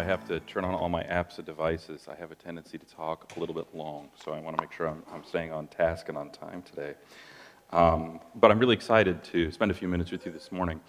[0.00, 2.08] I have to turn on all my apps and devices.
[2.10, 4.72] I have a tendency to talk a little bit long, so I want to make
[4.72, 6.94] sure I'm, I'm staying on task and on time today.
[7.70, 10.80] Um, but I'm really excited to spend a few minutes with you this morning,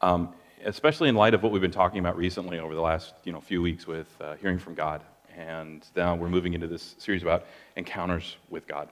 [0.00, 0.32] um,
[0.64, 3.40] especially in light of what we've been talking about recently over the last you know,
[3.40, 5.02] few weeks with uh, hearing from God.
[5.36, 8.90] And now we're moving into this series about encounters with God.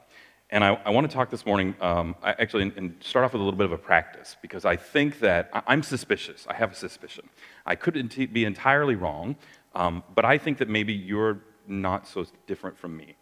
[0.52, 3.40] And I, I want to talk this morning, um, actually, and, and start off with
[3.40, 6.44] a little bit of a practice, because I think that I, am suspicious.
[6.48, 7.28] I have a suspicion.
[7.64, 7.94] I could
[8.32, 9.36] be entirely wrong,
[9.74, 13.16] um, but I think that maybe you're not so different from me.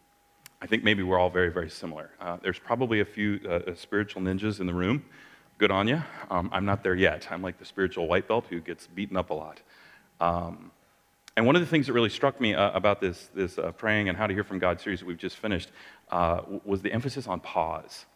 [0.61, 2.11] I think maybe we're all very, very similar.
[2.21, 5.05] Uh, there's probably a few uh, uh spiritual ninjas in the room.
[5.59, 6.03] Good on you.
[6.31, 7.27] Um, I'm not there yet.
[7.31, 9.61] I'm like the spiritual white belt who gets beaten up a lot.
[10.21, 10.71] Um,
[11.37, 14.09] and one of the things that really struck me uh, about this, this uh, praying
[14.09, 15.71] and how to hear from God series that we've just finished
[16.11, 18.07] uh, was the emphasis on pause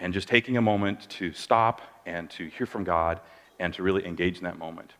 [0.00, 3.20] and just taking a moment to stop and to hear from God
[3.60, 4.94] and to really engage in that moment.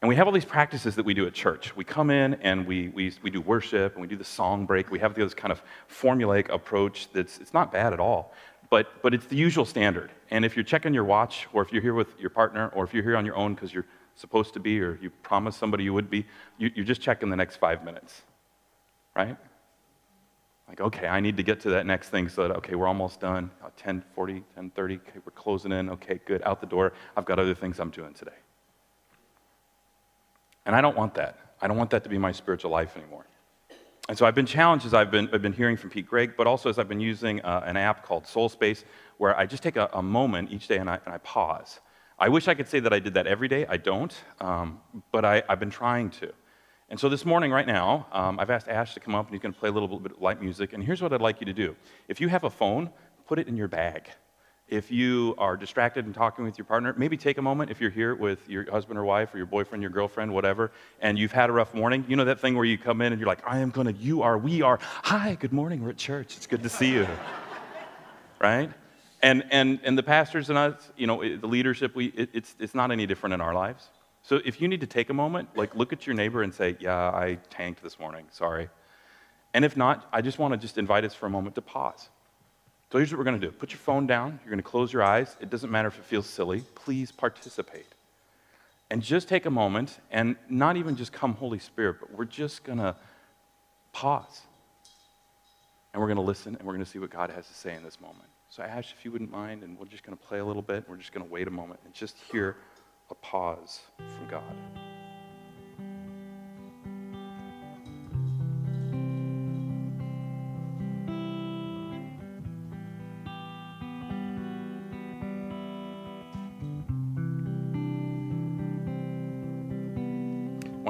[0.00, 1.74] And we have all these practices that we do at church.
[1.74, 4.90] We come in and we, we, we do worship and we do the song break.
[4.92, 8.32] We have this kind of formulaic approach that's it's not bad at all,
[8.70, 10.12] but, but it's the usual standard.
[10.30, 12.94] And if you're checking your watch or if you're here with your partner or if
[12.94, 15.94] you're here on your own because you're supposed to be or you promised somebody you
[15.94, 16.26] would be,
[16.58, 18.22] you, you're just checking the next five minutes,
[19.16, 19.36] right?
[20.68, 23.20] Like, okay, I need to get to that next thing so that, okay, we're almost
[23.20, 23.50] done.
[23.64, 25.88] Uh, 10, 40, 10, 30, okay, we're closing in.
[25.90, 26.92] Okay, good, out the door.
[27.16, 28.32] I've got other things I'm doing today.
[30.68, 31.38] And I don't want that.
[31.62, 33.26] I don't want that to be my spiritual life anymore.
[34.06, 36.46] And so I've been challenged as I've been, I've been hearing from Pete Greig, but
[36.46, 38.84] also as I've been using uh, an app called Soul Space,
[39.16, 41.80] where I just take a, a moment each day and I, and I pause.
[42.18, 43.64] I wish I could say that I did that every day.
[43.66, 44.80] I don't, um,
[45.10, 46.34] but I, have been trying to.
[46.90, 49.40] And so this morning, right now, um, I've asked Ash to come up and he's
[49.40, 50.74] going to play a little bit of light music.
[50.74, 51.76] And here's what I'd like you to do
[52.08, 52.90] if you have a phone,
[53.26, 54.10] put it in your bag.
[54.68, 57.90] If you are distracted and talking with your partner, maybe take a moment if you're
[57.90, 60.70] here with your husband or wife or your boyfriend, your girlfriend, whatever,
[61.00, 62.04] and you've had a rough morning.
[62.06, 63.94] You know that thing where you come in and you're like, I am going to,
[63.94, 64.78] you are, we are.
[64.82, 66.36] Hi, good morning, we're at church.
[66.36, 67.06] It's good to see you.
[68.40, 68.70] right?
[69.22, 72.74] And, and, and the pastors and us, you know, the leadership, we, it, it's, it's
[72.74, 73.88] not any different in our lives.
[74.22, 76.76] So if you need to take a moment, like look at your neighbor and say,
[76.78, 78.68] Yeah, I tanked this morning, sorry.
[79.54, 82.10] And if not, I just want to just invite us for a moment to pause.
[82.90, 84.92] So here's what we're going to do put your phone down, you're going to close
[84.92, 85.36] your eyes.
[85.40, 87.86] It doesn't matter if it feels silly, please participate.
[88.90, 92.64] And just take a moment and not even just come Holy Spirit, but we're just
[92.64, 92.96] going to
[93.92, 94.40] pause.
[95.92, 97.74] And we're going to listen and we're going to see what God has to say
[97.74, 98.28] in this moment.
[98.48, 100.88] So, Ash, if you wouldn't mind, and we're just going to play a little bit.
[100.88, 102.56] We're just going to wait a moment and just hear
[103.10, 104.87] a pause from God.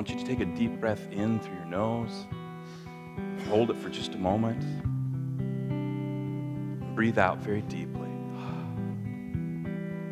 [0.08, 2.26] Want you to take a deep breath in through your nose.
[3.48, 4.64] Hold it for just a moment
[6.94, 8.08] breathe out very deeply.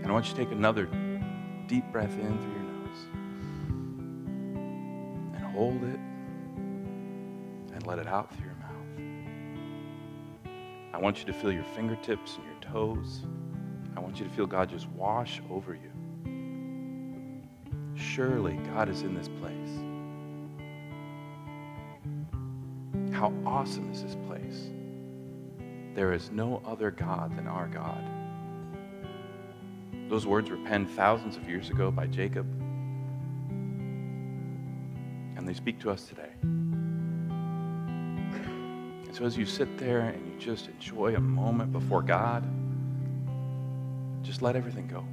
[0.03, 0.87] And I want you to take another
[1.67, 3.07] deep breath in through your nose
[5.35, 5.99] and hold it
[7.75, 8.87] and let it out through your mouth.
[10.95, 13.25] I want you to feel your fingertips and your toes.
[13.97, 15.91] I want you to feel God just wash over you.
[18.17, 19.53] Surely God is in this place.
[23.15, 24.71] How awesome is this place?
[25.95, 28.03] There is no other God than our God.
[30.09, 32.47] Those words were penned thousands of years ago by Jacob,
[35.37, 36.31] and they speak to us today.
[36.41, 36.73] And
[39.13, 42.49] so, as you sit there and you just enjoy a moment before God,
[44.23, 45.05] just let everything go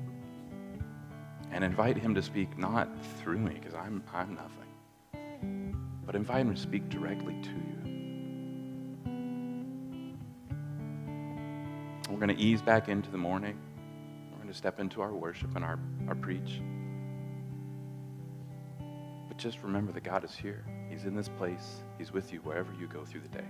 [1.53, 5.75] and invite Him to speak not through me, because I'm, I'm nothing,
[6.05, 7.73] but invite Him to speak directly to you.
[12.09, 13.57] We're going to ease back into the morning.
[14.31, 16.61] We're going to step into our worship and our, our preach.
[19.27, 20.63] But just remember that God is here.
[20.89, 21.81] He's in this place.
[21.97, 23.47] He's with you wherever you go through the day.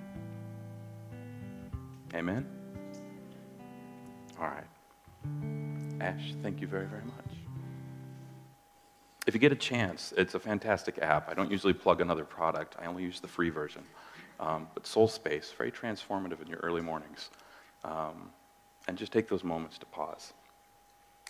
[2.13, 2.45] Amen?
[4.39, 4.63] All right.
[5.99, 7.32] Ash, thank you very, very much.
[9.25, 11.29] If you get a chance, it's a fantastic app.
[11.29, 13.83] I don't usually plug another product, I only use the free version.
[14.39, 17.29] Um, but Soul Space, very transformative in your early mornings.
[17.83, 18.29] Um,
[18.87, 20.33] and just take those moments to pause.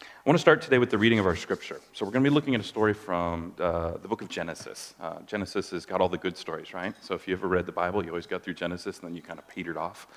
[0.01, 1.79] I want to start today with the reading of our scripture.
[1.93, 4.95] So, we're going to be looking at a story from uh, the book of Genesis.
[4.99, 6.95] Uh, Genesis has got all the good stories, right?
[7.01, 9.21] So, if you ever read the Bible, you always got through Genesis and then you
[9.21, 10.07] kind of petered off.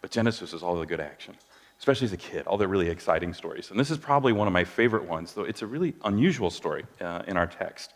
[0.00, 1.36] But Genesis is all the good action,
[1.80, 3.70] especially as a kid, all the really exciting stories.
[3.70, 6.84] And this is probably one of my favorite ones, though it's a really unusual story
[7.00, 7.94] uh, in our text.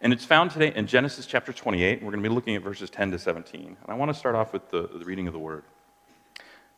[0.00, 2.02] And it's found today in Genesis chapter 28.
[2.02, 3.66] We're going to be looking at verses 10 to 17.
[3.66, 5.64] And I want to start off with the, the reading of the word.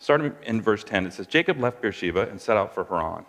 [0.00, 3.25] Starting in verse 10, it says Jacob left Beersheba and set out for Haran.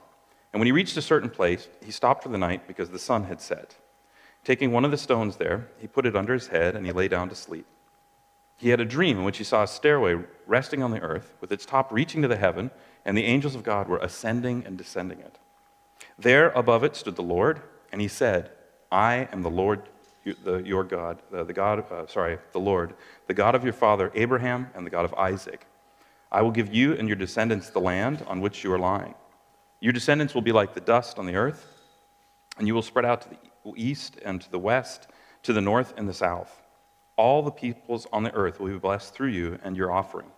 [0.52, 3.26] And when he reached a certain place, he stopped for the night because the sun
[3.26, 3.76] had set.
[4.44, 7.08] Taking one of the stones there, he put it under his head and he lay
[7.08, 7.68] down to sleep.
[8.58, 11.52] He had a dream in which he saw a stairway resting on the earth, with
[11.52, 12.72] its top reaching to the heaven,
[13.06, 15.38] and the angels of God were ascending and descending it.
[16.18, 17.62] There above it stood the Lord,
[17.92, 18.52] and he said,
[18.92, 19.82] I am the Lord,
[20.24, 22.94] your God, the, God, uh, sorry, the Lord,
[23.28, 25.66] the God of your father Abraham and the God of Isaac.
[26.32, 29.16] I will give you and your descendants the land on which you are lying.
[29.80, 31.66] Your descendants will be like the dust on the earth,
[32.58, 33.38] and you will spread out to the
[33.76, 35.08] east and to the west,
[35.44, 36.62] to the north and the south.
[37.18, 40.32] All the peoples on the earth will be blessed through you and your offering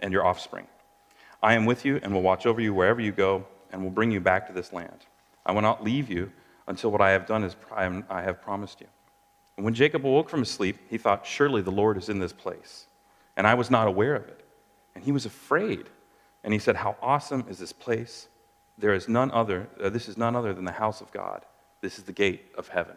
[0.00, 0.66] and your offspring.
[1.42, 4.10] I am with you and will watch over you wherever you go and will bring
[4.10, 5.06] you back to this land.
[5.44, 6.30] I will not leave you
[6.66, 8.86] until what I have done is I have promised you.
[9.56, 12.32] And when Jacob awoke from his sleep, he thought, Surely the Lord is in this
[12.32, 12.86] place.
[13.36, 14.44] And I was not aware of it.
[14.94, 15.86] And he was afraid.
[16.44, 18.28] And he said, How awesome is this place!
[18.78, 21.44] There is none other, uh, this is none other than the house of God.
[21.82, 22.96] This is the gate of heaven.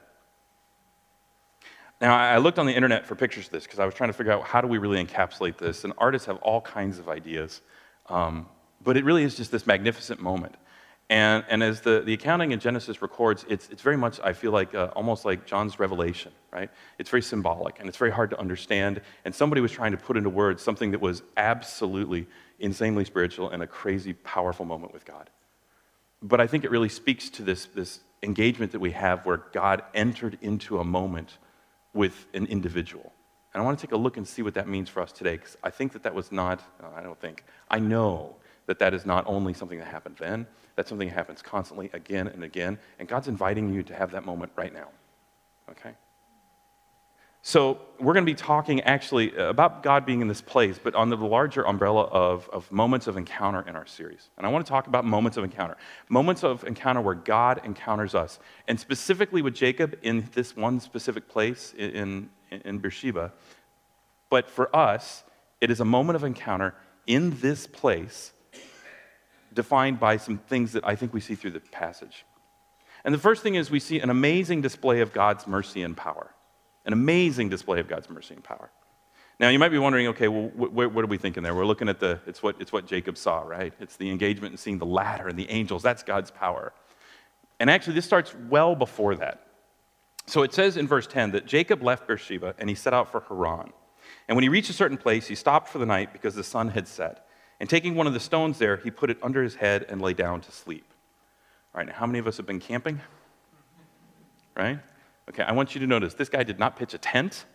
[1.99, 4.13] Now, I looked on the internet for pictures of this because I was trying to
[4.13, 5.83] figure out how do we really encapsulate this.
[5.83, 7.61] And artists have all kinds of ideas.
[8.07, 8.47] Um,
[8.83, 10.55] but it really is just this magnificent moment.
[11.09, 14.51] And, and as the, the accounting in Genesis records, it's, it's very much, I feel
[14.51, 16.69] like, uh, almost like John's revelation, right?
[16.97, 19.01] It's very symbolic and it's very hard to understand.
[19.23, 22.27] And somebody was trying to put into words something that was absolutely
[22.59, 25.29] insanely spiritual and a crazy, powerful moment with God.
[26.23, 29.83] But I think it really speaks to this, this engagement that we have where God
[29.93, 31.37] entered into a moment
[31.93, 33.13] with an individual.
[33.55, 35.37] And I want to take a look and see what that means for us today,
[35.37, 38.35] because I think that that was not, uh, I don't think, I know
[38.65, 42.27] that that is not only something that happened then, that's something that happens constantly again
[42.27, 42.77] and again.
[42.99, 44.89] And God's inviting you to have that moment right now.
[45.71, 45.91] Okay?
[47.43, 51.15] So, we're going to be talking actually about God being in this place, but under
[51.15, 54.31] the larger umbrella of, of moments of encounter in our series.
[54.37, 55.77] And I want to talk about moments of encounter.
[56.09, 58.37] Moments of encounter where God encounters us.
[58.67, 63.31] And specifically with Jacob in this one specific place in, in, Beersheba.
[64.29, 65.23] But for us,
[65.61, 66.75] it is a moment of encounter
[67.07, 68.33] in this place
[69.53, 72.25] defined by some things that I think we see through the passage.
[73.03, 76.31] And the first thing is we see an amazing display of God's mercy and power.
[76.85, 78.69] An amazing display of God's mercy and power.
[79.39, 81.53] Now, you might be wondering, okay, well, what, what are we thinking there?
[81.53, 83.73] We're looking at the, it's what, it's what Jacob saw, right?
[83.79, 85.83] It's the engagement and seeing the ladder and the angels.
[85.83, 86.73] That's God's power.
[87.59, 89.44] And actually, this starts well before that.
[90.27, 93.21] So it says in verse 10 that Jacob left Beersheba and he set out for
[93.21, 93.71] Haran.
[94.27, 96.69] And when he reached a certain place, he stopped for the night because the sun
[96.69, 97.27] had set.
[97.59, 100.13] And taking one of the stones there, he put it under his head and lay
[100.13, 100.85] down to sleep.
[101.73, 102.99] All right, now how many of us have been camping?
[104.57, 104.79] Right?
[105.29, 107.45] Okay, I want you to notice this guy did not pitch a tent.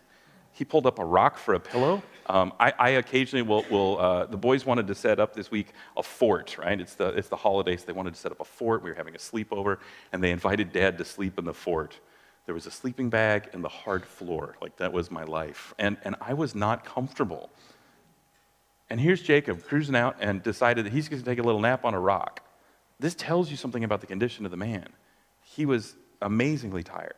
[0.53, 2.03] He pulled up a rock for a pillow.
[2.27, 5.73] Um, I, I, occasionally will, will uh, the boys wanted to set up this week
[5.97, 6.79] a fort, right?
[6.79, 7.83] It's the, it's the holidays.
[7.83, 8.83] They wanted to set up a fort.
[8.83, 9.77] We were having a sleepover,
[10.11, 11.99] and they invited dad to sleep in the fort.
[12.45, 14.55] There was a sleeping bag and the hard floor.
[14.61, 15.73] Like, that was my life.
[15.77, 17.49] And, and I was not comfortable.
[18.89, 21.85] And here's Jacob cruising out and decided that he's going to take a little nap
[21.85, 22.43] on a rock.
[22.99, 24.89] This tells you something about the condition of the man.
[25.43, 27.15] He was amazingly tired.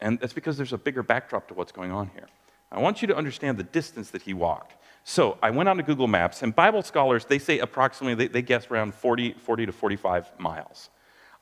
[0.00, 2.28] And that's because there's a bigger backdrop to what's going on here.
[2.70, 4.74] I want you to understand the distance that he walked.
[5.04, 8.42] So I went on to Google Maps, and Bible scholars, they say approximately, they, they
[8.42, 10.90] guess around 40, 40 to 45 miles.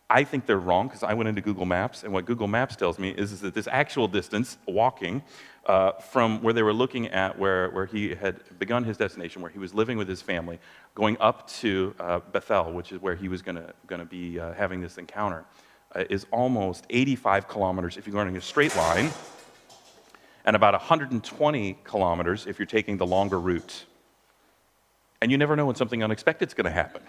[0.09, 2.99] I think they're wrong because I went into Google Maps, and what Google Maps tells
[2.99, 5.23] me is, is that this actual distance, walking,
[5.67, 9.51] uh, from where they were looking at where, where he had begun his destination, where
[9.51, 10.61] he was living with his family,
[10.95, 14.81] going up to uh, Bethel, which is where he was going to be uh, having
[14.81, 15.45] this encounter,
[15.97, 19.11] uh, is almost 85 kilometers if you're going in a straight line,
[20.45, 23.87] and about 120 kilometers if you're taking the longer route.
[25.21, 27.03] And you never know when something unexpected is going to happen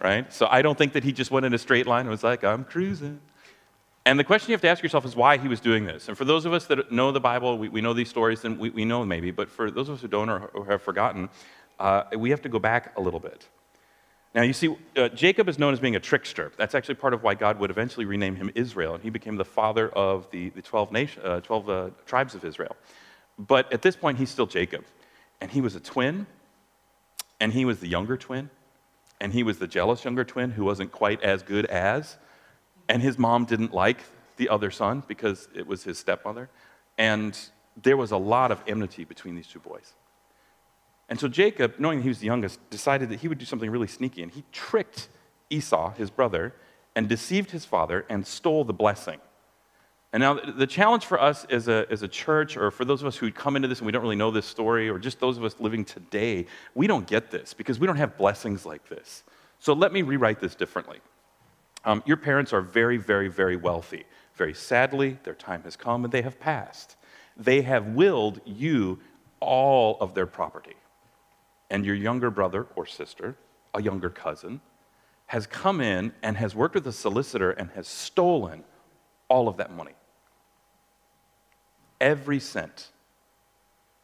[0.00, 0.32] right?
[0.32, 2.44] So I don't think that he just went in a straight line and was like,
[2.44, 3.20] I'm cruising.
[4.04, 6.06] And the question you have to ask yourself is why he was doing this.
[6.06, 8.56] And for those of us that know the Bible, we, we know these stories, and
[8.56, 11.28] we, we know maybe, but for those of us who don't or, or have forgotten,
[11.80, 13.46] uh, we have to go back a little bit.
[14.32, 16.52] Now, you see, uh, Jacob is known as being a trickster.
[16.56, 19.44] That's actually part of why God would eventually rename him Israel, and he became the
[19.44, 22.76] father of the, the 12, nation, uh, 12 uh, tribes of Israel.
[23.38, 24.84] But at this point, he's still Jacob.
[25.40, 26.26] And he was a twin,
[27.40, 28.50] and he was the younger twin,
[29.20, 32.18] and he was the jealous younger twin who wasn't quite as good as.
[32.88, 33.98] And his mom didn't like
[34.36, 36.48] the other son because it was his stepmother.
[36.98, 37.38] And
[37.82, 39.94] there was a lot of enmity between these two boys.
[41.08, 43.86] And so Jacob, knowing he was the youngest, decided that he would do something really
[43.86, 44.22] sneaky.
[44.22, 45.08] And he tricked
[45.50, 46.54] Esau, his brother,
[46.94, 49.20] and deceived his father and stole the blessing.
[50.16, 53.06] And now, the challenge for us as a, as a church, or for those of
[53.06, 55.36] us who come into this and we don't really know this story, or just those
[55.36, 59.24] of us living today, we don't get this because we don't have blessings like this.
[59.58, 61.00] So let me rewrite this differently.
[61.84, 64.04] Um, your parents are very, very, very wealthy.
[64.36, 66.96] Very sadly, their time has come and they have passed.
[67.36, 69.00] They have willed you
[69.40, 70.76] all of their property.
[71.68, 73.36] And your younger brother or sister,
[73.74, 74.62] a younger cousin,
[75.26, 78.64] has come in and has worked with a solicitor and has stolen
[79.28, 79.92] all of that money.
[82.00, 82.90] Every cent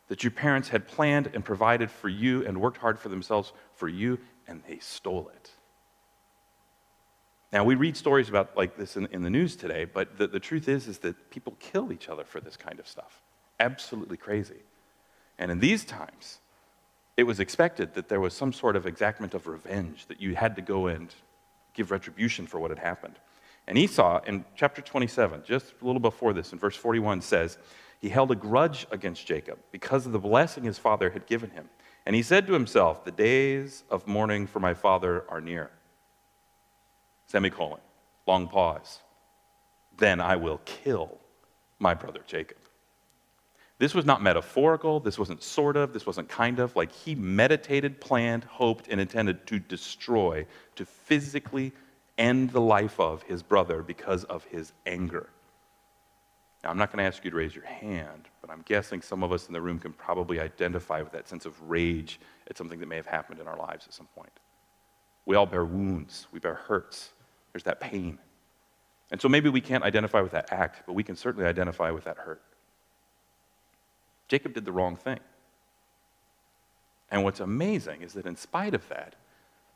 [0.08, 3.88] that your parents had planned and provided for you and worked hard for themselves for
[3.88, 5.50] you, and they stole it.
[7.52, 10.40] Now, we read stories about like this in, in the news today, but the, the
[10.40, 13.22] truth is, is that people kill each other for this kind of stuff.
[13.60, 14.62] Absolutely crazy.
[15.38, 16.40] And in these times,
[17.16, 20.56] it was expected that there was some sort of exactment of revenge, that you had
[20.56, 21.14] to go and
[21.74, 23.18] give retribution for what had happened.
[23.66, 27.58] And Esau, in chapter 27, just a little before this, in verse 41, says,
[28.00, 31.68] He held a grudge against Jacob because of the blessing his father had given him.
[32.04, 35.70] And he said to himself, The days of mourning for my father are near.
[37.26, 37.80] Semicolon,
[38.26, 38.98] long pause.
[39.96, 41.18] Then I will kill
[41.78, 42.58] my brother Jacob.
[43.78, 45.00] This was not metaphorical.
[45.00, 45.92] This wasn't sort of.
[45.92, 46.76] This wasn't kind of.
[46.76, 51.72] Like he meditated, planned, hoped, and intended to destroy, to physically
[52.18, 55.28] end the life of his brother because of his anger.
[56.62, 59.24] Now, I'm not going to ask you to raise your hand, but I'm guessing some
[59.24, 62.78] of us in the room can probably identify with that sense of rage at something
[62.78, 64.32] that may have happened in our lives at some point.
[65.26, 67.10] We all bear wounds, we bear hurts,
[67.52, 68.18] there's that pain.
[69.10, 72.04] And so maybe we can't identify with that act, but we can certainly identify with
[72.04, 72.42] that hurt.
[74.28, 75.20] Jacob did the wrong thing.
[77.10, 79.16] And what's amazing is that in spite of that,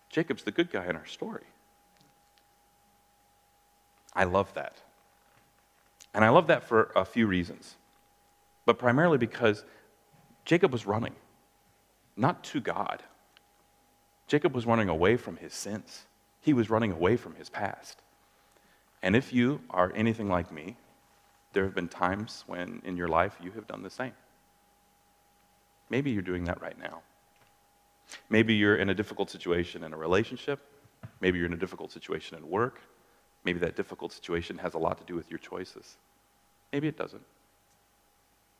[0.08, 1.44] Jacob's the good guy in our story.
[4.16, 4.78] I love that.
[6.14, 7.76] And I love that for a few reasons,
[8.64, 9.64] but primarily because
[10.46, 11.14] Jacob was running,
[12.16, 13.02] not to God.
[14.26, 16.06] Jacob was running away from his sins,
[16.40, 18.00] he was running away from his past.
[19.02, 20.76] And if you are anything like me,
[21.52, 24.12] there have been times when in your life you have done the same.
[25.90, 27.02] Maybe you're doing that right now.
[28.30, 30.60] Maybe you're in a difficult situation in a relationship.
[31.20, 32.80] Maybe you're in a difficult situation at work.
[33.46, 35.96] Maybe that difficult situation has a lot to do with your choices.
[36.72, 37.22] Maybe it doesn't.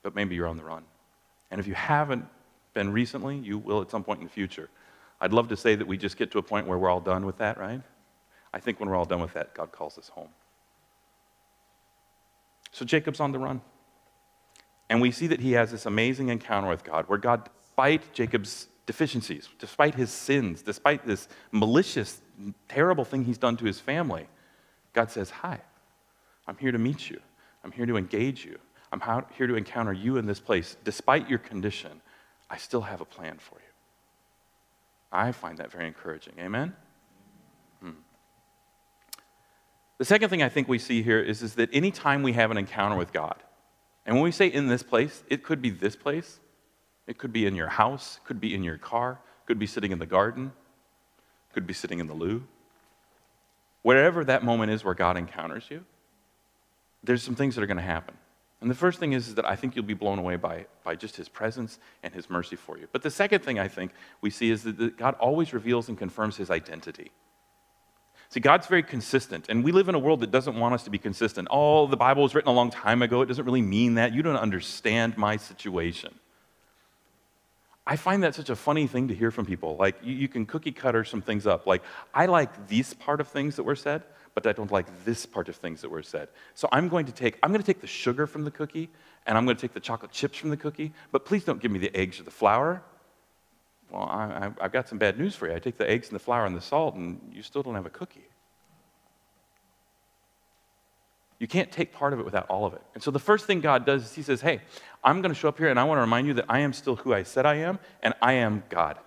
[0.05, 0.85] But maybe you're on the run.
[1.51, 2.25] And if you haven't
[2.73, 4.71] been recently, you will at some point in the future.
[5.21, 7.27] I'd love to say that we just get to a point where we're all done
[7.27, 7.83] with that, right?
[8.55, 10.29] I think when we're all done with that, God calls us home.
[12.71, 13.63] So Jacob's on the run.
[14.89, 18.69] And we see that he has this amazing encounter with God where God, despite Jacob's
[18.87, 22.21] deficiencies, despite his sins, despite this malicious,
[22.69, 24.29] terrible thing he's done to his family,
[24.97, 25.61] God says, Hi,
[26.49, 27.21] I'm here to meet you.
[27.63, 28.59] I'm here to engage you.
[28.91, 29.03] I'm
[29.37, 30.77] here to encounter you in this place.
[30.85, 32.01] Despite your condition,
[32.49, 33.73] I still have a plan for you.
[35.13, 36.33] I find that very encouraging.
[36.39, 36.75] Amen?
[37.83, 37.91] Hmm.
[39.99, 42.57] The second thing I think we see here is, is that anytime we have an
[42.57, 43.43] encounter with God,
[44.07, 46.41] and when we say in this place, it could be this place,
[47.07, 49.67] it could be in your house, it could be in your car, it could be
[49.67, 50.53] sitting in the garden,
[51.51, 52.47] it could be sitting in the loo.
[53.87, 55.85] Wherever that moment is where God encounters you,
[57.05, 58.17] there's some things that are going to happen.
[58.61, 60.97] And the first thing is, is that I think you'll be blown away by, by
[60.97, 62.89] just his presence and his mercy for you.
[62.91, 66.37] But the second thing I think we see is that God always reveals and confirms
[66.37, 67.13] his identity.
[68.29, 70.91] See, God's very consistent, and we live in a world that doesn't want us to
[70.91, 71.47] be consistent.
[71.49, 73.23] Oh, the Bible was written a long time ago.
[73.23, 74.13] It doesn't really mean that.
[74.13, 76.13] You don't understand my situation.
[77.87, 79.77] I find that such a funny thing to hear from people.
[79.77, 81.67] Like, you, you, can cookie cutter some things up.
[81.67, 84.03] Like, I like this part of things that were said,
[84.35, 86.29] but I don't like this part of things that were said.
[86.55, 88.91] So I'm going to take, I'm going to take the sugar from the cookie,
[89.25, 91.71] and I'm going to take the chocolate chips from the cookie, but please don't give
[91.71, 92.83] me the eggs or the flour.
[93.91, 95.55] Well, I, have got some bad news for you.
[95.55, 97.87] I take the eggs and the flour and the salt, and you still don't have
[97.87, 98.27] a cookie.
[101.39, 102.83] You can't take part of it without all of it.
[102.95, 104.61] And so the first thing God does is He says, Hey,
[105.05, 106.73] I'm going to show up here and I want to remind you that I am
[106.73, 108.99] still who I said I am, and I am God.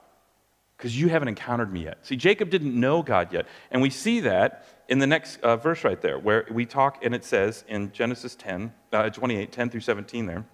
[0.77, 1.97] Because you haven't encountered me yet.
[2.05, 3.47] See, Jacob didn't know God yet.
[3.69, 7.13] And we see that in the next uh, verse right there, where we talk, and
[7.13, 10.45] it says in Genesis 10, uh, 28, 10 through 17 there.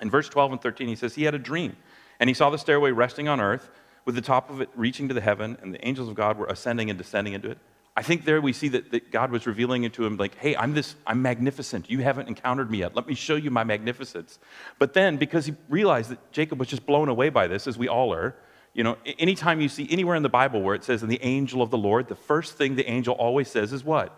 [0.00, 1.76] In verse 12 and 13, he says, He had a dream.
[2.18, 3.70] And he saw the stairway resting on earth,
[4.06, 6.46] with the top of it reaching to the heaven, and the angels of God were
[6.46, 7.58] ascending and descending into it.
[7.96, 10.56] I think there we see that, that God was revealing it to him, like, hey,
[10.56, 11.90] I'm this, I'm magnificent.
[11.90, 12.94] You haven't encountered me yet.
[12.94, 14.38] Let me show you my magnificence.
[14.78, 17.88] But then, because he realized that Jacob was just blown away by this, as we
[17.88, 18.36] all are,
[18.72, 21.60] you know, anytime you see anywhere in the Bible where it says, "in the angel
[21.60, 24.16] of the Lord, the first thing the angel always says is what?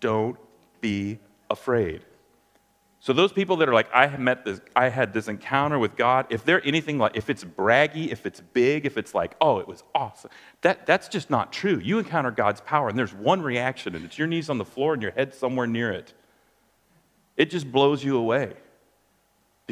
[0.00, 0.36] Don't
[0.80, 2.04] be afraid.
[3.04, 6.24] So those people that are like, I met this, I had this encounter with God,
[6.30, 9.68] if they're anything like, if it's braggy, if it's big, if it's like, oh, it
[9.68, 10.30] was awesome,
[10.62, 11.78] that, that's just not true.
[11.84, 14.94] You encounter God's power, and there's one reaction, and it's your knees on the floor
[14.94, 16.14] and your head somewhere near it.
[17.36, 18.54] It just blows you away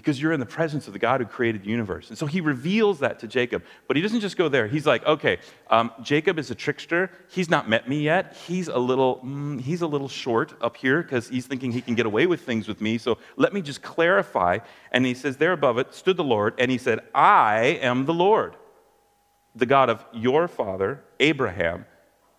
[0.03, 2.09] because you're in the presence of the God who created the universe.
[2.09, 3.63] And so he reveals that to Jacob.
[3.87, 4.67] But he doesn't just go there.
[4.67, 5.39] He's like, okay,
[5.71, 7.09] um, Jacob is a trickster.
[7.31, 8.37] He's not met me yet.
[8.49, 11.95] He's a little, mm, he's a little short up here because he's thinking he can
[11.95, 12.99] get away with things with me.
[12.99, 14.59] So let me just clarify.
[14.91, 18.15] And he says, there above it stood the Lord, and he said, I am the
[18.15, 18.57] Lord,
[19.55, 21.87] the God of your father, Abraham,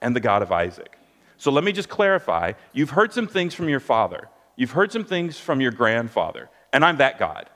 [0.02, 0.98] and the God of Isaac.
[1.38, 2.52] So let me just clarify.
[2.74, 4.28] You've heard some things from your father.
[4.58, 7.50] You've heard some things from your grandfather and I'm that God.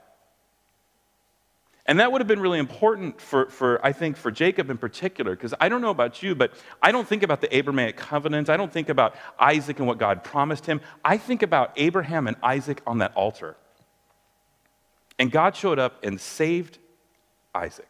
[1.87, 5.35] And that would have been really important for, for I think, for Jacob in particular,
[5.35, 6.51] because I don't know about you, but
[6.81, 8.49] I don't think about the Abrahamic covenant.
[8.49, 10.81] I don't think about Isaac and what God promised him.
[11.05, 13.55] I think about Abraham and Isaac on that altar.
[15.17, 16.77] And God showed up and saved
[17.55, 17.89] Isaac.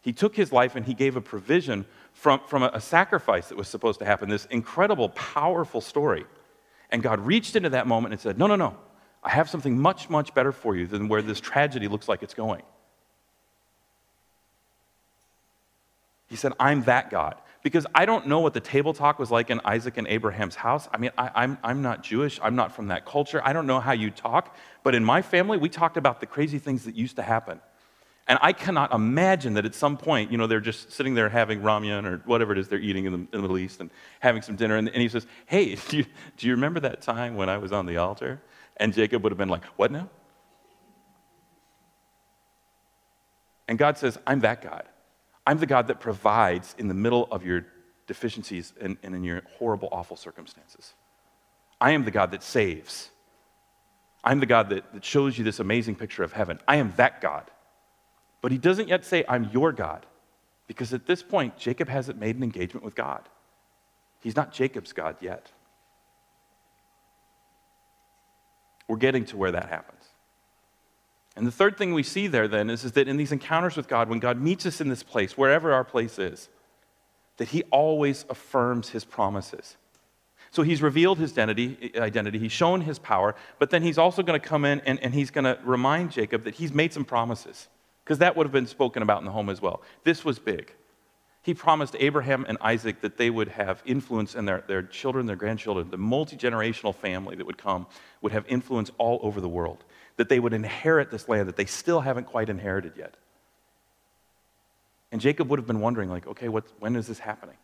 [0.00, 3.56] He took his life and he gave a provision from, from a, a sacrifice that
[3.56, 6.26] was supposed to happen, this incredible, powerful story.
[6.90, 8.76] And God reached into that moment and said, No, no, no.
[9.22, 12.34] I have something much, much better for you than where this tragedy looks like it's
[12.34, 12.62] going.
[16.30, 17.34] He said, I'm that God.
[17.62, 20.88] Because I don't know what the table talk was like in Isaac and Abraham's house.
[20.94, 22.40] I mean, I, am I'm, I'm not Jewish.
[22.42, 23.42] I'm not from that culture.
[23.44, 24.56] I don't know how you talk.
[24.82, 27.60] But in my family, we talked about the crazy things that used to happen.
[28.28, 31.60] And I cannot imagine that at some point, you know, they're just sitting there having
[31.60, 34.40] ramyun or whatever it is they're eating in the, in the Middle East and having
[34.40, 34.76] some dinner.
[34.76, 36.06] And, and he says, Hey, do you,
[36.36, 38.40] do you remember that time when I was on the altar?
[38.76, 40.08] And Jacob would have been like, What now?
[43.68, 44.84] And God says, I'm that God.
[45.50, 47.66] I'm the God that provides in the middle of your
[48.06, 50.94] deficiencies and, and, in your horrible, awful circumstances.
[51.80, 53.10] I am the God that saves.
[54.22, 56.60] I'm the God that, that shows you this amazing picture of heaven.
[56.68, 57.50] I am that God.
[58.42, 60.06] But he doesn't yet say, I'm your God.
[60.68, 63.28] Because at this point, Jacob hasn't made an engagement with God.
[64.20, 65.50] He's not Jacob's God yet.
[68.86, 69.99] We're getting to where that happens.
[71.36, 73.88] And the third thing we see there then is, is that in these encounters with
[73.88, 76.48] God, when God meets us in this place, wherever our place is,
[77.36, 79.76] that He always affirms His promises.
[80.50, 84.38] So He's revealed His identity, identity He's shown His power, but then He's also going
[84.38, 87.68] to come in and, and He's going to remind Jacob that He's made some promises,
[88.04, 89.82] because that would have been spoken about in the home as well.
[90.04, 90.74] This was big.
[91.42, 95.36] He promised Abraham and Isaac that they would have influence in their, their children, their
[95.36, 97.86] grandchildren, the multi generational family that would come
[98.20, 99.84] would have influence all over the world,
[100.20, 103.14] that they would inherit this land that they still haven't quite inherited yet.
[105.10, 107.56] And Jacob would have been wondering, like, okay, when is this happening?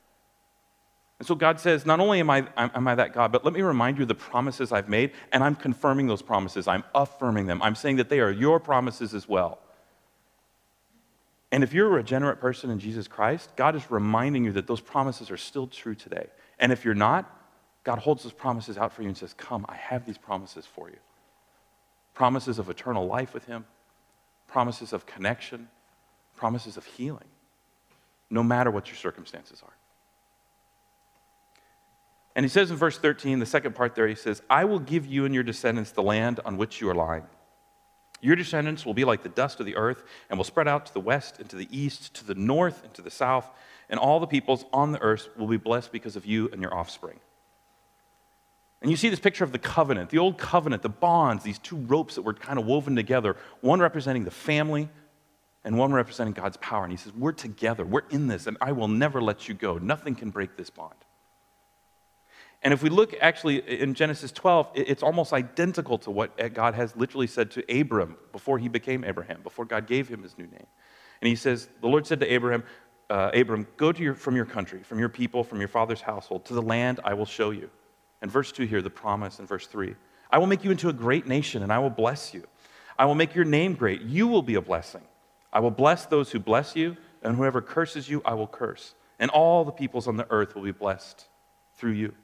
[1.18, 3.60] And so God says, not only am I, am I that God, but let me
[3.60, 6.66] remind you the promises I've made, and I'm confirming those promises.
[6.66, 7.60] I'm affirming them.
[7.60, 9.58] I'm saying that they are your promises as well.
[11.52, 14.80] And if you're a regenerate person in Jesus Christ, God is reminding you that those
[14.80, 16.28] promises are still true today.
[16.58, 17.30] And if you're not,
[17.84, 20.88] God holds those promises out for you and says, Come, I have these promises for
[20.88, 20.96] you.
[22.16, 23.66] Promises of eternal life with Him,
[24.48, 25.68] promises of connection,
[26.34, 27.28] promises of healing,
[28.30, 29.72] no matter what your circumstances are.
[32.34, 35.06] And he says in verse 13, the second part there, he says, I will give
[35.06, 37.24] you and your descendants the land on which you are lying.
[38.20, 40.92] Your descendants will be like the dust of the earth and will spread out to
[40.92, 43.48] the west and to the east, to the north and to the south,
[43.88, 46.74] and all the peoples on the earth will be blessed because of you and your
[46.74, 47.20] offspring.
[48.82, 51.76] And you see this picture of the covenant, the old covenant, the bonds, these two
[51.76, 54.88] ropes that were kind of woven together, one representing the family
[55.64, 56.84] and one representing God's power.
[56.84, 59.78] And he says, We're together, we're in this, and I will never let you go.
[59.78, 60.94] Nothing can break this bond.
[62.62, 66.96] And if we look actually in Genesis 12, it's almost identical to what God has
[66.96, 70.66] literally said to Abram before he became Abraham, before God gave him his new name.
[71.20, 72.64] And he says, The Lord said to Abraham,
[73.08, 76.54] uh, Abram, go your, from your country, from your people, from your father's household, to
[76.54, 77.70] the land I will show you.
[78.22, 79.94] And verse 2 here, the promise in verse 3
[80.30, 82.44] I will make you into a great nation, and I will bless you.
[82.98, 84.02] I will make your name great.
[84.02, 85.02] You will be a blessing.
[85.52, 88.94] I will bless those who bless you, and whoever curses you, I will curse.
[89.18, 91.26] And all the peoples on the earth will be blessed
[91.76, 92.14] through you.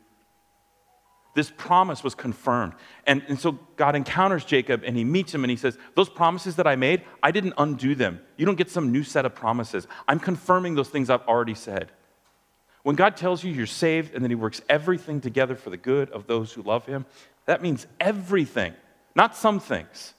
[1.34, 2.74] This promise was confirmed.
[3.06, 6.56] And, and so God encounters Jacob and he meets him and he says, Those promises
[6.56, 8.20] that I made, I didn't undo them.
[8.36, 9.86] You don't get some new set of promises.
[10.06, 11.90] I'm confirming those things I've already said.
[12.82, 16.10] When God tells you you're saved and then he works everything together for the good
[16.10, 17.06] of those who love him,
[17.46, 18.74] that means everything,
[19.14, 20.14] not some things.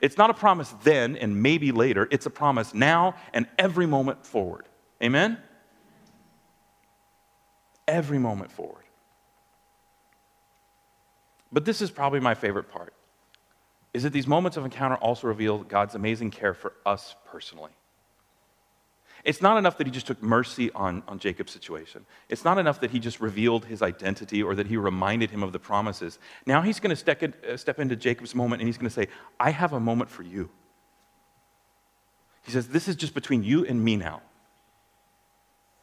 [0.00, 4.26] It's not a promise then and maybe later, it's a promise now and every moment
[4.26, 4.66] forward.
[5.02, 5.38] Amen?
[7.88, 8.84] Every moment forward.
[11.52, 12.92] But this is probably my favorite part.
[13.94, 17.70] Is that these moments of encounter also reveal God's amazing care for us personally.
[19.24, 22.04] It's not enough that he just took mercy on, on Jacob's situation.
[22.28, 25.52] It's not enough that he just revealed his identity or that he reminded him of
[25.52, 26.18] the promises.
[26.44, 28.94] Now he's going to step, in, uh, step into Jacob's moment and he's going to
[28.94, 29.08] say,
[29.40, 30.50] I have a moment for you.
[32.42, 34.20] He says, This is just between you and me now.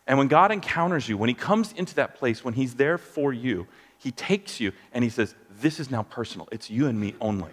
[0.06, 3.34] And when God encounters you, when he comes into that place, when he's there for
[3.34, 6.48] you, he takes you and he says, This is now personal.
[6.52, 7.52] It's you and me only.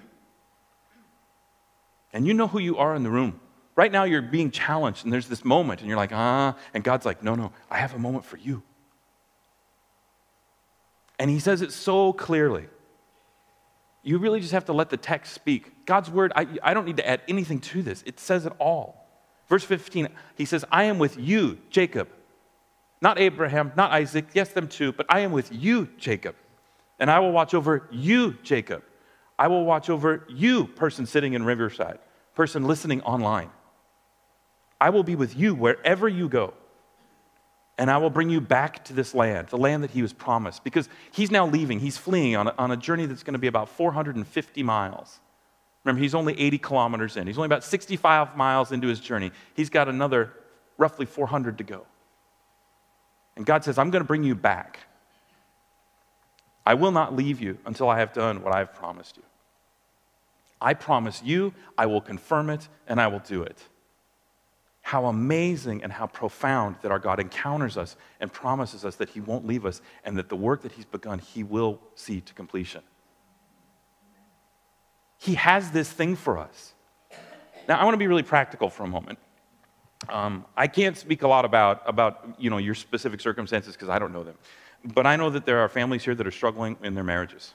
[2.13, 3.41] And you know who you are in the room.
[3.79, 7.07] Right now, you're being challenged, and there's this moment, and you're like, ah, and God's
[7.07, 8.65] like, no, no, I have a moment for you.
[11.17, 12.67] And he says it so clearly.
[14.03, 15.87] You really just have to let the text speak.
[15.87, 19.09] God's word, I, I don't need to add anything to this, it says it all.
[19.49, 22.09] Verse 15, he says, I am with you, Jacob.
[23.01, 26.35] Not Abraham, not Isaac, yes, them too, but I am with you, Jacob.
[26.99, 28.83] And I will watch over you, Jacob.
[29.39, 32.01] I will watch over you, person sitting in Riverside,
[32.35, 33.51] person listening online.
[34.81, 36.55] I will be with you wherever you go.
[37.77, 40.65] And I will bring you back to this land, the land that he was promised,
[40.65, 41.79] because he's now leaving.
[41.79, 45.21] He's fleeing on a, on a journey that's going to be about 450 miles.
[45.85, 47.29] Remember, he's only 80 kilometers in.
[47.29, 49.31] He's only about 65 miles into his journey.
[49.55, 50.33] He's got another
[50.77, 51.87] roughly 400 to go.
[53.37, 54.81] And God says, I'm going to bring you back.
[56.67, 59.23] I will not leave you until I have done what I have promised you.
[60.61, 63.63] I promise you, I will confirm it, and I will do it.
[64.89, 69.21] How amazing and how profound that our God encounters us and promises us that He
[69.21, 72.81] won't leave us and that the work that He's begun, He will see to completion.
[75.19, 76.73] He has this thing for us.
[77.69, 79.19] Now, I want to be really practical for a moment.
[80.09, 83.99] Um, I can't speak a lot about, about you know, your specific circumstances because I
[83.99, 84.37] don't know them.
[84.83, 87.53] But I know that there are families here that are struggling in their marriages.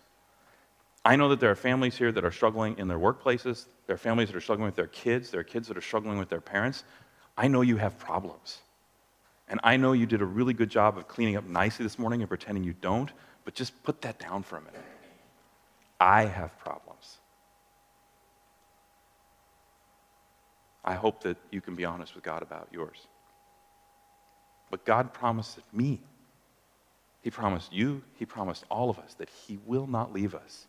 [1.03, 3.65] I know that there are families here that are struggling in their workplaces.
[3.87, 5.31] There are families that are struggling with their kids.
[5.31, 6.83] There are kids that are struggling with their parents.
[7.37, 8.59] I know you have problems.
[9.47, 12.21] And I know you did a really good job of cleaning up nicely this morning
[12.21, 13.11] and pretending you don't,
[13.45, 14.85] but just put that down for a minute.
[15.99, 17.17] I have problems.
[20.83, 23.07] I hope that you can be honest with God about yours.
[24.69, 26.01] But God promised me,
[27.21, 30.65] He promised you, He promised all of us that He will not leave us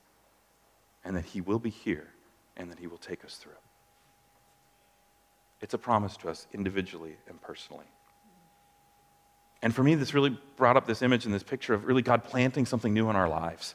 [1.04, 2.08] and that He will be here
[2.56, 3.52] and that He will take us through.
[5.64, 7.86] It's a promise to us individually and personally.
[9.62, 12.22] And for me, this really brought up this image and this picture of really God
[12.22, 13.74] planting something new in our lives.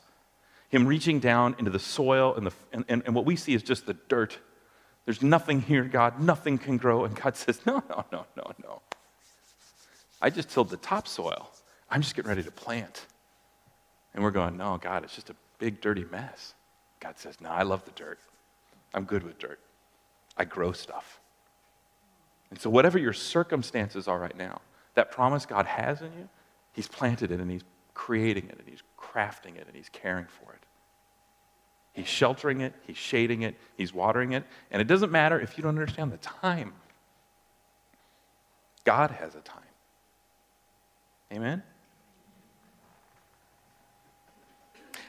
[0.70, 3.64] Him reaching down into the soil, and, the, and, and, and what we see is
[3.64, 4.38] just the dirt.
[5.06, 6.22] There's nothing here, God.
[6.22, 7.06] Nothing can grow.
[7.06, 8.82] And God says, No, no, no, no, no.
[10.22, 11.50] I just tilled the topsoil.
[11.90, 13.08] I'm just getting ready to plant.
[14.14, 16.54] And we're going, No, God, it's just a big, dirty mess.
[17.00, 18.20] God says, No, I love the dirt.
[18.94, 19.60] I'm good with dirt.
[20.38, 21.20] I grow stuff.
[22.50, 24.62] And so, whatever your circumstances are right now,
[24.96, 26.30] that promise God has in you,
[26.74, 30.54] He's planted it and He's creating it and He's crafting it and He's caring for
[30.54, 30.64] it.
[31.94, 34.46] He's sheltering it, He's shading it, He's watering it.
[34.72, 36.74] And it doesn't matter if you don't understand the time,
[38.84, 39.64] God has a time.
[41.32, 41.62] Amen?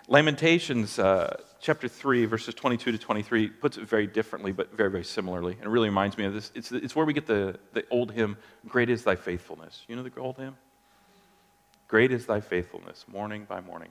[0.09, 5.05] Lamentations uh, chapter 3, verses 22 to 23 puts it very differently, but very, very
[5.05, 5.53] similarly.
[5.55, 6.51] And it really reminds me of this.
[6.55, 9.85] It's, it's where we get the, the old hymn, Great is Thy Faithfulness.
[9.87, 10.57] You know the old hymn?
[11.89, 13.91] Great is Thy faithfulness, morning by morning.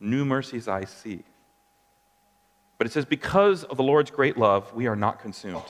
[0.00, 1.24] New mercies I see.
[2.78, 5.64] But it says, Because of the Lord's great love, we are not consumed.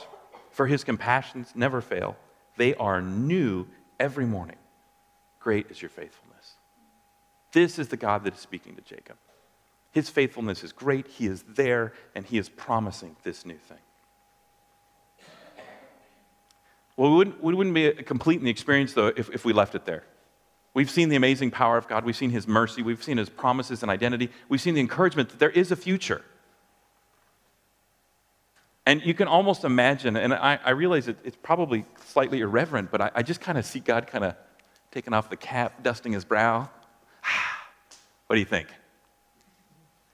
[0.51, 2.15] For his compassions never fail,
[2.57, 3.67] they are new
[3.99, 4.57] every morning.
[5.39, 6.53] Great is your faithfulness.
[7.51, 9.17] This is the God that is speaking to Jacob.
[9.95, 11.07] His faithfulness is great.
[11.07, 13.77] He is there, and He is promising this new thing.
[16.97, 19.85] Well, we wouldn't, wouldn't be complete in the experience, though, if, if we left it
[19.85, 20.03] there.
[20.73, 22.03] We've seen the amazing power of God.
[22.03, 22.81] We've seen His mercy.
[22.81, 24.31] We've seen His promises and identity.
[24.49, 26.21] We've seen the encouragement that there is a future.
[28.85, 32.99] And you can almost imagine, and I, I realize it, it's probably slightly irreverent, but
[32.99, 34.35] I, I just kind of see God kind of
[34.91, 36.69] taking off the cap, dusting his brow.
[38.27, 38.67] what do you think?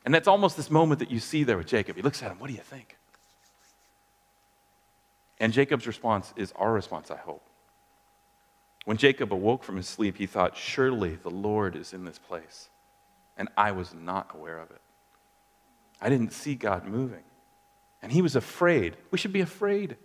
[0.03, 1.95] And that's almost this moment that you see there with Jacob.
[1.95, 2.97] He looks at him, What do you think?
[5.39, 7.43] And Jacob's response is our response, I hope.
[8.85, 12.69] When Jacob awoke from his sleep, he thought, Surely the Lord is in this place.
[13.37, 14.81] And I was not aware of it.
[16.01, 17.23] I didn't see God moving.
[18.01, 18.97] And he was afraid.
[19.11, 19.97] We should be afraid.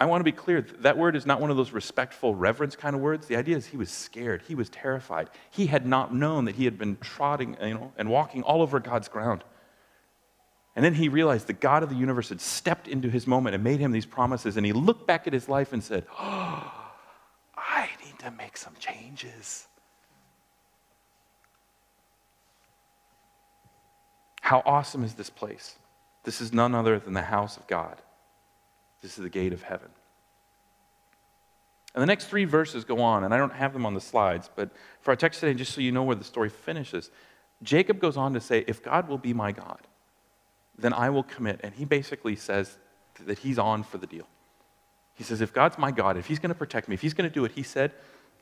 [0.00, 2.96] I want to be clear that word is not one of those respectful reverence kind
[2.96, 3.26] of words.
[3.26, 5.28] The idea is he was scared, he was terrified.
[5.50, 8.80] He had not known that he had been trotting, you know, and walking all over
[8.80, 9.44] God's ground.
[10.74, 13.62] And then he realized the God of the universe had stepped into his moment and
[13.62, 14.56] made him these promises.
[14.56, 16.72] And he looked back at his life and said, Oh,
[17.54, 19.66] I need to make some changes.
[24.40, 25.76] How awesome is this place?
[26.24, 28.00] This is none other than the house of God.
[29.02, 29.88] This is the gate of heaven.
[31.94, 34.48] And the next three verses go on, and I don't have them on the slides,
[34.54, 37.10] but for our text today, just so you know where the story finishes,
[37.62, 39.80] Jacob goes on to say, If God will be my God,
[40.78, 41.60] then I will commit.
[41.62, 42.78] And he basically says
[43.26, 44.26] that he's on for the deal.
[45.14, 47.28] He says, If God's my God, if he's going to protect me, if he's going
[47.28, 47.92] to do what he said,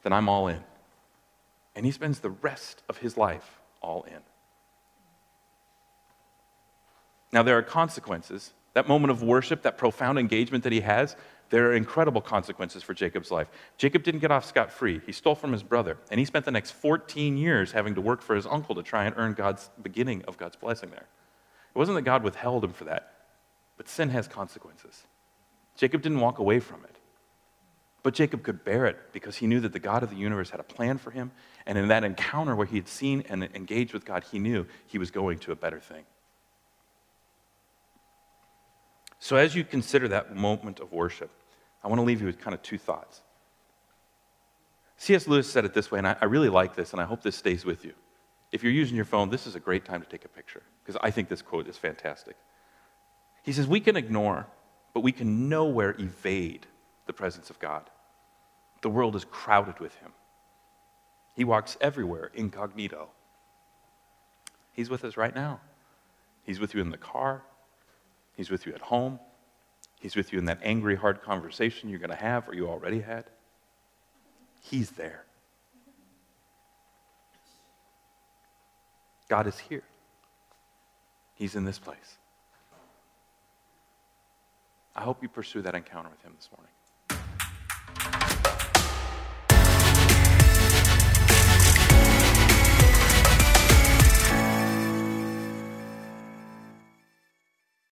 [0.02, 0.62] then I'm all in.
[1.74, 4.20] And he spends the rest of his life all in.
[7.32, 8.52] Now, there are consequences.
[8.74, 11.16] That moment of worship, that profound engagement that he has,
[11.50, 13.48] there are incredible consequences for Jacob's life.
[13.78, 15.00] Jacob didn't get off scot free.
[15.06, 18.20] He stole from his brother, and he spent the next 14 years having to work
[18.22, 21.06] for his uncle to try and earn God's beginning of God's blessing there.
[21.74, 23.12] It wasn't that God withheld him for that,
[23.76, 25.04] but sin has consequences.
[25.76, 26.98] Jacob didn't walk away from it.
[28.02, 30.60] But Jacob could bear it because he knew that the God of the universe had
[30.60, 31.30] a plan for him.
[31.66, 34.98] And in that encounter where he had seen and engaged with God, he knew he
[34.98, 36.04] was going to a better thing.
[39.20, 41.30] So, as you consider that moment of worship,
[41.82, 43.22] I want to leave you with kind of two thoughts.
[44.96, 45.28] C.S.
[45.28, 47.36] Lewis said it this way, and I, I really like this, and I hope this
[47.36, 47.94] stays with you.
[48.50, 50.98] If you're using your phone, this is a great time to take a picture, because
[51.02, 52.36] I think this quote is fantastic.
[53.42, 54.46] He says, We can ignore,
[54.94, 56.66] but we can nowhere evade
[57.06, 57.88] the presence of God.
[58.82, 60.12] The world is crowded with him.
[61.34, 63.08] He walks everywhere incognito.
[64.72, 65.60] He's with us right now.
[66.44, 67.42] He's with you in the car,
[68.38, 69.18] He's with you at home.
[69.98, 73.00] He's with you in that angry, hard conversation you're going to have or you already
[73.00, 73.24] had.
[74.62, 75.24] He's there.
[79.28, 79.82] God is here.
[81.34, 82.16] He's in this place.
[84.94, 86.72] I hope you pursue that encounter with Him this morning.